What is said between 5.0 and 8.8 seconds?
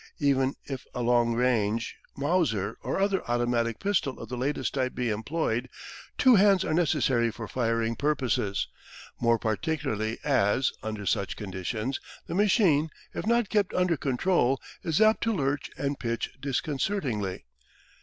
employed, two hands are necessary for firing purposes,